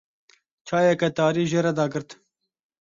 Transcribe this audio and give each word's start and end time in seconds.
Çayeke 0.67 1.09
tarî 1.17 1.43
jê 1.51 1.61
re 1.65 1.71
dagirt. 1.77 2.09